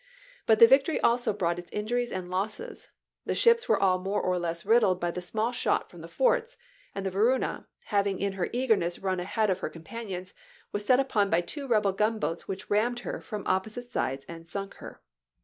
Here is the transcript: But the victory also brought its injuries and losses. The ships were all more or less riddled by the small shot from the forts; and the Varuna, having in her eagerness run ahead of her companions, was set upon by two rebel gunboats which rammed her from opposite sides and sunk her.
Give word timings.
But 0.47 0.57
the 0.57 0.65
victory 0.65 0.99
also 1.01 1.31
brought 1.31 1.59
its 1.59 1.69
injuries 1.71 2.11
and 2.11 2.27
losses. 2.31 2.89
The 3.27 3.35
ships 3.35 3.69
were 3.69 3.79
all 3.79 3.99
more 3.99 4.19
or 4.19 4.39
less 4.39 4.65
riddled 4.65 4.99
by 4.99 5.11
the 5.11 5.21
small 5.21 5.51
shot 5.51 5.91
from 5.91 6.01
the 6.01 6.07
forts; 6.07 6.57
and 6.95 7.05
the 7.05 7.11
Varuna, 7.11 7.67
having 7.83 8.17
in 8.17 8.33
her 8.33 8.49
eagerness 8.51 8.97
run 8.97 9.19
ahead 9.19 9.51
of 9.51 9.59
her 9.59 9.69
companions, 9.69 10.33
was 10.71 10.83
set 10.83 10.99
upon 10.99 11.29
by 11.29 11.41
two 11.41 11.67
rebel 11.67 11.93
gunboats 11.93 12.47
which 12.47 12.67
rammed 12.67 13.01
her 13.01 13.21
from 13.21 13.43
opposite 13.45 13.91
sides 13.91 14.25
and 14.27 14.47
sunk 14.47 14.73
her. 14.77 15.03